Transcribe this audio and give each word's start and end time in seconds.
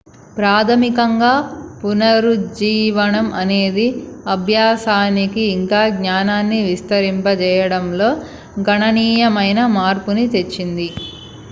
ప్రాథమికంగా 0.37 1.33
పునరుజ్జీవనం 1.81 3.27
అనేది 3.41 3.85
అభ్యాసానికి 4.35 5.43
ఇంకా 5.57 5.81
జ్ఞానాన్ని 5.97 6.59
విస్తరింపజేయడంలో 6.69 8.09
గణనీయమైన 8.67 9.61
మార్పుని 9.77 10.27
తెచ్చింది 10.35 10.89